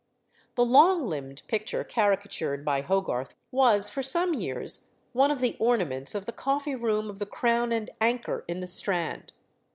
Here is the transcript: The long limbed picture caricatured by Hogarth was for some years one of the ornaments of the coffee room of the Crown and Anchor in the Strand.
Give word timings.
The 0.55 0.65
long 0.65 1.03
limbed 1.03 1.43
picture 1.47 1.83
caricatured 1.83 2.65
by 2.65 2.81
Hogarth 2.81 3.35
was 3.51 3.87
for 3.87 4.01
some 4.01 4.33
years 4.33 4.89
one 5.13 5.29
of 5.29 5.41
the 5.41 5.55
ornaments 5.59 6.15
of 6.15 6.25
the 6.25 6.31
coffee 6.31 6.73
room 6.73 7.07
of 7.07 7.19
the 7.19 7.27
Crown 7.27 7.71
and 7.71 7.91
Anchor 8.01 8.43
in 8.47 8.61
the 8.61 8.65
Strand. 8.67 9.31